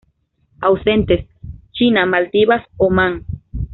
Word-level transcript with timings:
Ausentes: 0.61 1.27
China, 1.73 2.07
Maldivas, 2.07 2.65
Omán. 2.77 3.23